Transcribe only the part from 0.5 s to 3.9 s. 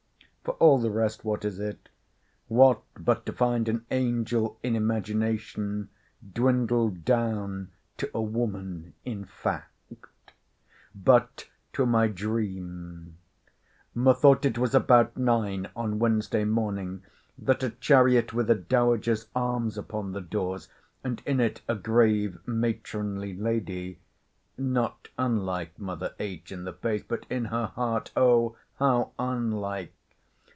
all the rest, what is it?—What but to find an